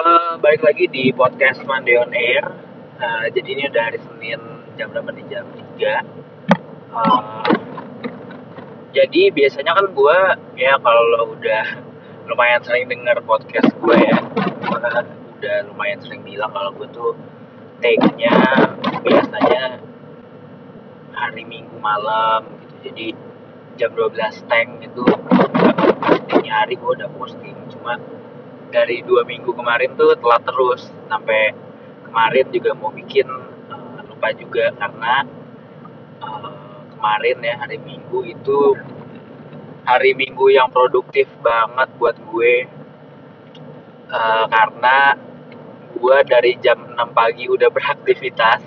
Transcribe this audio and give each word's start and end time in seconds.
Uh, 0.00 0.40
balik 0.40 0.64
lagi 0.64 0.88
di 0.88 1.12
podcast 1.12 1.60
Monday 1.68 2.00
on 2.00 2.08
Air. 2.16 2.40
Uh, 2.96 3.28
jadi 3.36 3.48
ini 3.52 3.62
udah 3.68 3.82
hari 3.84 4.00
Senin 4.00 4.40
jam 4.80 4.88
berapa 4.96 5.12
nih? 5.12 5.28
Jam 5.28 5.44
3. 5.76 6.00
Uh, 6.88 7.44
jadi 8.96 9.28
biasanya 9.28 9.76
kan 9.76 9.92
gue 9.92 10.18
ya 10.56 10.80
kalau 10.80 11.36
udah 11.36 11.84
lumayan 12.32 12.64
sering 12.64 12.88
denger 12.88 13.20
podcast 13.28 13.76
gue 13.76 13.96
ya, 14.00 14.16
udah 15.36 15.68
lumayan 15.68 16.00
sering 16.00 16.24
bilang 16.24 16.48
kalau 16.48 16.72
gue 16.80 16.88
tuh 16.96 17.12
take-nya 17.84 18.32
biasanya 19.04 19.84
hari 21.12 21.44
Minggu 21.44 21.76
malam 21.76 22.48
gitu. 22.56 22.88
Jadi 22.88 23.06
jam 23.76 23.92
12 23.92 24.48
tank 24.48 24.80
itu 24.80 25.04
ini 26.40 26.48
hari 26.48 26.80
gue 26.80 26.88
udah 26.88 27.12
posting 27.20 27.52
cuma 27.68 28.00
dari 28.70 29.02
dua 29.02 29.26
minggu 29.26 29.50
kemarin 29.52 29.92
tuh 29.98 30.14
telat 30.16 30.42
terus. 30.46 30.88
Sampai 31.10 31.52
kemarin 32.06 32.46
juga 32.54 32.70
mau 32.78 32.94
bikin 32.94 33.26
uh, 33.68 34.00
lupa 34.06 34.30
juga 34.32 34.70
karena 34.78 35.26
uh, 36.22 36.86
kemarin 36.96 37.36
ya 37.42 37.54
hari 37.58 37.78
minggu 37.82 38.24
itu 38.30 38.78
hari 39.82 40.14
minggu 40.14 40.54
yang 40.54 40.70
produktif 40.70 41.26
banget 41.42 41.90
buat 41.98 42.16
gue. 42.16 42.54
Uh, 44.10 44.46
karena 44.50 45.14
gue 45.94 46.18
dari 46.26 46.58
jam 46.58 46.78
6 46.96 46.96
pagi 47.12 47.46
udah 47.46 47.68
beraktivitas. 47.70 48.62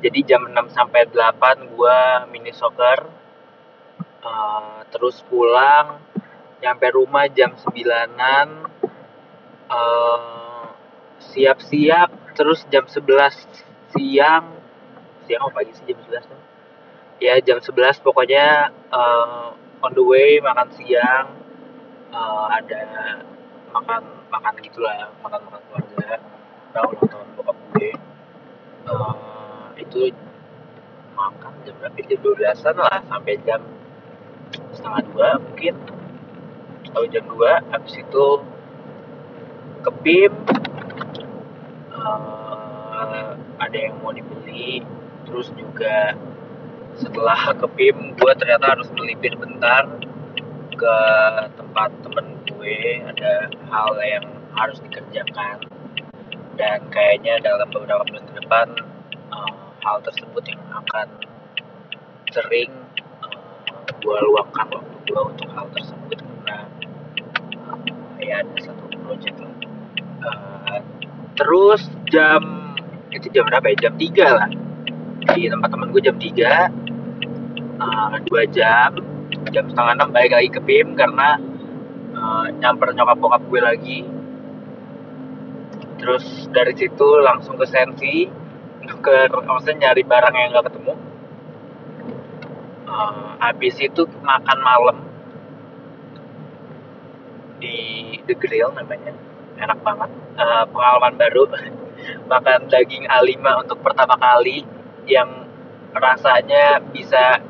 Jadi 0.00 0.18
jam 0.24 0.48
6 0.48 0.72
sampai 0.72 1.08
8 1.08 1.72
gue 1.72 1.98
mini 2.32 2.52
soccer. 2.52 3.04
Uh, 4.20 4.84
terus 4.92 5.24
pulang 5.24 5.96
nyampe 6.60 6.92
rumah 6.92 7.24
jam 7.32 7.56
9an 7.56 8.69
siap-siap 11.30 12.08
uh, 12.10 12.34
terus 12.34 12.66
jam 12.68 12.84
11 12.86 13.06
siang. 13.94 14.44
Siang 15.26 15.40
apa 15.46 15.62
pagi 15.62 15.72
sih 15.78 15.86
jam 15.86 15.98
11 15.98 16.30
kan 16.30 16.40
ya 17.20 17.36
jam 17.44 17.60
11 17.60 18.00
pokoknya 18.00 18.72
uh, 18.88 19.52
on 19.84 19.92
the 19.92 20.02
way 20.02 20.40
makan 20.40 20.72
siang. 20.74 21.36
Uh, 22.10 22.50
ada 22.50 22.82
makan 23.70 24.02
makan 24.32 24.54
gitulah 24.64 25.12
makan 25.22 25.40
makan 25.46 25.60
keluarga. 25.68 26.18
Tahu 26.74 26.86
ulang 26.96 27.08
tahun 27.12 27.28
bokap 27.38 27.56
gue. 27.76 27.90
Uh, 28.88 29.70
itu 29.76 30.10
makan 31.14 31.52
jam 31.62 31.74
berapa 31.78 32.00
jam 32.08 32.18
12an 32.24 32.76
lah 32.80 32.98
sampai 33.06 33.34
jam 33.44 33.60
setengah 34.74 35.02
dua 35.12 35.28
mungkin. 35.38 35.76
Atau 36.90 37.06
jam 37.06 37.22
2 37.22 37.70
habis 37.70 37.94
itu 38.02 38.26
ke 39.80 39.90
BIM 40.04 40.32
uh, 41.94 43.32
ada 43.60 43.76
yang 43.76 43.96
mau 44.00 44.12
dibeli 44.12 44.84
terus 45.28 45.52
juga 45.56 46.16
setelah 47.00 47.56
ke 47.56 47.66
BIM 47.76 48.12
gue 48.18 48.32
ternyata 48.36 48.76
harus 48.76 48.88
melipir 48.92 49.32
bentar 49.40 49.88
ke 50.80 50.96
tempat 51.60 51.90
temen 52.00 52.26
gue. 52.48 53.04
Ada 53.04 53.52
hal 53.68 53.90
yang 54.00 54.26
harus 54.56 54.80
dikerjakan. 54.80 55.64
Dan 56.56 56.78
kayaknya 56.92 57.40
dalam 57.40 57.68
beberapa 57.72 58.04
bulan 58.04 58.24
ke 58.28 58.34
depan 58.44 58.66
uh, 59.32 59.52
hal 59.80 60.00
tersebut 60.04 60.44
yang 60.44 60.60
akan 60.72 61.08
sering 62.32 62.72
uh, 63.24 63.88
gue 63.96 64.18
luangkan 64.28 64.68
waktu 64.72 64.96
gue 65.08 65.20
untuk 65.20 65.48
hal 65.56 65.66
tersebut. 65.72 66.18
Karena 66.20 66.58
uh, 67.68 67.80
ya 68.20 68.44
ada 68.44 68.54
satu 68.60 68.84
project 69.04 69.49
uh, 70.24 70.78
terus 71.36 71.82
jam 72.08 72.40
itu 73.10 73.26
jam 73.34 73.46
berapa 73.48 73.66
ya? 73.74 73.90
Jam 73.90 73.94
3 73.98 74.38
lah. 74.38 74.50
Di 75.36 75.46
tempat 75.46 75.68
temen 75.70 75.88
gue 75.92 76.02
jam 76.02 76.16
3 76.16 77.80
uh, 77.80 78.14
2 78.24 78.56
jam 78.56 78.90
jam 79.50 79.64
setengah 79.70 79.92
enam 79.96 80.08
balik 80.12 80.32
lagi 80.36 80.48
ke 80.52 80.60
BIM 80.60 80.94
karena 80.98 81.38
uh, 82.14 82.46
nyamper 82.60 82.92
nyokap 82.92 83.16
bokap 83.18 83.42
gue 83.48 83.60
lagi. 83.60 83.98
Terus 86.00 86.48
dari 86.48 86.72
situ 86.76 87.08
langsung 87.20 87.60
ke 87.60 87.66
Sensi 87.68 88.28
ke 88.80 89.16
maksudnya 89.30 89.92
nyari 89.92 90.02
barang 90.02 90.34
yang 90.34 90.56
gak 90.56 90.66
ketemu. 90.72 90.94
Uh, 92.90 93.38
habis 93.38 93.78
itu 93.78 94.02
makan 94.24 94.58
malam 94.66 94.96
di 97.62 98.18
The 98.26 98.34
Grill 98.34 98.72
namanya 98.74 99.29
enak 99.60 99.78
banget 99.84 100.10
uh, 100.40 100.64
pengalaman 100.68 101.14
baru. 101.20 101.44
Makan 102.32 102.72
daging 102.72 103.04
A5 103.06 103.44
untuk 103.66 103.78
pertama 103.84 104.16
kali 104.16 104.64
yang 105.04 105.44
rasanya 105.92 106.80
bisa 106.80 107.44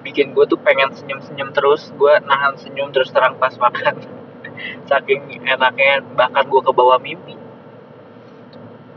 bikin 0.00 0.32
gue 0.32 0.44
tuh 0.48 0.58
pengen 0.58 0.90
senyum-senyum 0.92 1.54
terus. 1.54 1.94
Gue 1.94 2.18
nahan 2.26 2.58
senyum 2.58 2.90
terus 2.90 3.14
terang 3.14 3.38
pas 3.38 3.54
makan. 3.56 4.02
Saking 4.90 5.40
enaknya 5.46 6.02
bahkan 6.18 6.44
gue 6.44 6.60
ke 6.60 6.72
bawah 6.74 6.98
mimpi. 6.98 7.38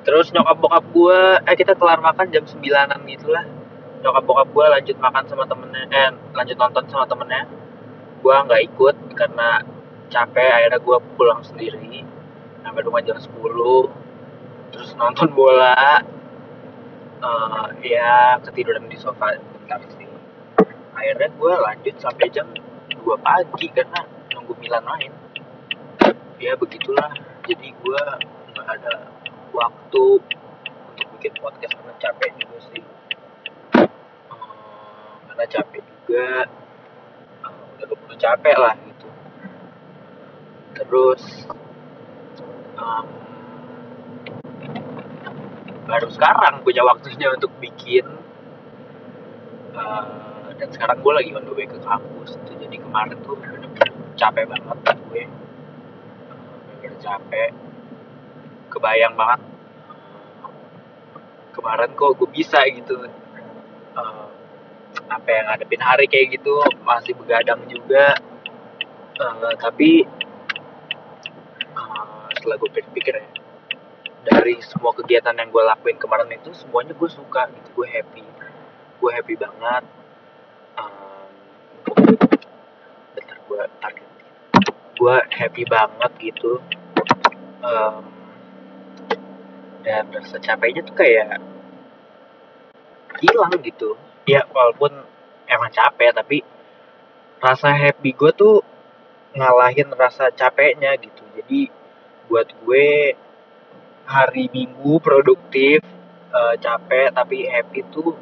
Terus 0.04 0.36
nyokap 0.36 0.60
bokap 0.60 0.84
gue 0.92 1.20
eh 1.48 1.56
kita 1.56 1.80
kelar 1.80 2.04
makan 2.04 2.28
jam 2.34 2.44
9an 2.44 3.00
gitulah. 3.08 3.46
Nyokap 4.04 4.24
bokap 4.28 4.48
gue 4.52 4.66
lanjut 4.68 4.98
makan 5.00 5.24
sama 5.30 5.44
temennya 5.48 5.84
eh 5.94 6.10
lanjut 6.36 6.58
nonton 6.60 6.84
sama 6.92 7.06
temennya. 7.08 7.48
Gue 8.20 8.36
nggak 8.36 8.62
ikut 8.74 8.96
karena 9.16 9.64
capek 10.12 10.52
akhirnya 10.52 10.80
gue 10.80 10.98
pulang 11.16 11.42
sendiri 11.42 12.04
sampai 12.64 12.82
rumah 12.88 13.04
jam 13.04 13.20
10 13.20 13.28
terus 14.74 14.90
nonton 14.98 15.30
bola. 15.36 16.02
Uh, 17.24 17.72
ya 17.80 18.36
ketiduran 18.44 18.90
di 18.92 19.00
sofa 19.00 19.40
bentar 19.40 19.80
sih. 19.96 20.10
Akhirnya 20.92 21.30
gue 21.32 21.54
lanjut 21.56 21.96
sampai 22.00 22.28
jam 22.32 22.48
2 22.52 23.00
pagi 23.20 23.68
karena 23.72 24.02
nunggu 24.36 24.56
Milan 24.60 24.84
main. 24.84 25.12
Ya 26.40 26.56
begitulah. 26.60 27.12
Jadi 27.48 27.72
gue 27.72 28.04
nggak 28.56 28.68
ada 28.68 29.08
waktu 29.56 30.04
untuk 30.92 31.08
bikin 31.20 31.34
podcast 31.40 31.74
karena 31.80 31.94
capek 32.00 32.32
juga 32.40 32.58
sih. 32.72 32.84
Uh, 34.28 35.16
karena 35.32 35.46
capek 35.48 35.82
juga. 35.84 36.28
Uh, 37.44 37.88
udah 37.88 38.18
capek 38.20 38.56
lah 38.60 38.76
gitu. 38.84 39.08
Terus 40.74 41.24
baru 45.84 46.08
sekarang 46.10 46.64
punya 46.64 46.82
waktunya 46.88 47.28
untuk 47.36 47.52
bikin 47.60 48.08
uh, 49.78 50.50
dan 50.58 50.70
sekarang 50.72 50.98
gue 51.04 51.14
lagi 51.14 51.30
on 51.36 51.44
the 51.46 51.54
way 51.54 51.68
ke 51.68 51.78
kampus 51.84 52.40
tuh. 52.48 52.56
Jadi 52.58 52.80
kemarin 52.80 53.20
tuh 53.22 53.36
bener-bener 53.38 53.90
capek 54.16 54.46
banget 54.48 54.98
gue. 55.12 55.24
Bener-bener 56.26 56.94
capek. 56.98 57.52
Kebayang 58.74 59.14
banget 59.14 59.54
kemarin 61.54 61.94
kok 61.94 62.18
gue 62.18 62.30
bisa 62.34 62.60
gitu 62.74 63.08
uh, 63.96 64.28
apa 65.08 65.30
yang 65.30 65.46
ngadepin 65.48 65.80
hari 65.80 66.06
kayak 66.10 66.42
gitu 66.42 66.60
masih 66.82 67.14
begadang 67.16 67.62
juga. 67.70 68.18
Uh, 69.14 69.54
tapi 69.62 70.10
setelah 72.44 72.60
gue 72.60 72.68
pikir-pikir 72.76 73.16
ya. 73.24 73.28
Dari 74.28 74.60
semua 74.60 74.92
kegiatan 74.92 75.32
yang 75.32 75.48
gue 75.48 75.64
lakuin 75.64 75.96
kemarin 75.96 76.28
itu 76.36 76.52
semuanya 76.52 76.92
gue 76.92 77.08
suka 77.08 77.48
gitu 77.48 77.80
gue 77.80 77.88
happy. 77.88 78.24
Gue 79.00 79.12
happy 79.16 79.40
banget. 79.40 79.84
Um, 80.76 81.32
bentar 83.16 83.38
gue 83.48 83.62
target. 83.80 84.10
Gue 85.00 85.16
happy 85.32 85.64
banget 85.64 86.12
gitu. 86.20 86.60
Um, 87.64 88.12
dan 89.88 90.12
rasa 90.12 90.36
capeknya 90.44 90.84
tuh 90.84 91.00
kayak 91.00 91.40
hilang 93.24 93.56
gitu. 93.64 93.96
Ya 94.28 94.44
walaupun 94.52 94.92
emang 95.48 95.72
capek 95.72 96.12
tapi 96.12 96.44
rasa 97.40 97.72
happy 97.72 98.12
gue 98.12 98.32
tuh 98.36 98.60
ngalahin 99.32 99.88
rasa 99.96 100.28
capeknya 100.36 101.00
gitu. 101.00 101.24
Jadi 101.40 101.83
buat 102.28 102.48
gue 102.64 103.16
hari 104.04 104.52
minggu 104.52 105.00
produktif 105.00 105.80
uh, 106.34 106.56
capek 106.60 107.14
tapi 107.16 107.48
happy 107.48 107.82
tuh 107.94 108.16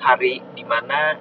hari 0.00 0.40
di 0.56 0.64
mana 0.64 1.16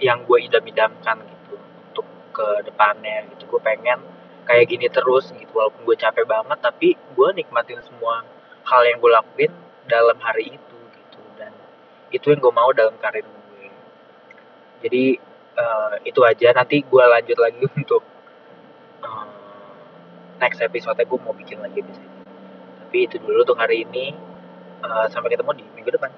yang 0.00 0.24
gue 0.24 0.38
idam-idamkan 0.48 1.20
gitu 1.28 1.56
untuk 1.60 2.06
ke 2.32 2.48
depannya 2.64 3.28
gitu. 3.36 3.56
Gue 3.56 3.60
pengen 3.60 4.00
kayak 4.48 4.66
gini 4.68 4.88
terus 4.88 5.28
gitu 5.36 5.52
walaupun 5.52 5.84
gue 5.84 5.96
capek 5.96 6.24
banget 6.24 6.58
tapi 6.60 6.96
gue 6.96 7.28
nikmatin 7.36 7.80
semua 7.84 8.24
hal 8.64 8.82
yang 8.88 8.96
gue 9.00 9.12
lakuin 9.12 9.52
dalam 9.84 10.16
hari 10.20 10.56
itu 10.56 10.78
gitu. 10.96 11.20
Dan 11.36 11.52
itu 12.12 12.32
yang 12.32 12.40
gue 12.40 12.54
mau 12.54 12.70
dalam 12.72 12.96
karir 12.96 13.24
gue. 13.24 13.66
Jadi 14.80 15.04
uh, 15.60 15.94
itu 16.04 16.20
aja. 16.24 16.56
Nanti 16.56 16.80
gue 16.80 17.04
lanjut 17.04 17.36
lagi 17.36 17.64
untuk 17.80 18.02
next 20.40 20.58
episode 20.64 20.96
gue 20.96 21.18
mau 21.20 21.36
bikin 21.36 21.60
lagi 21.60 21.84
episode 21.84 22.20
tapi 22.90 23.06
itu 23.06 23.22
dulu 23.22 23.46
untuk 23.46 23.54
hari 23.54 23.86
ini. 23.86 24.10
Uh, 24.80 25.06
sampai 25.12 25.30
ketemu 25.30 25.60
di 25.60 25.64
minggu 25.76 25.92
depan 25.92 26.08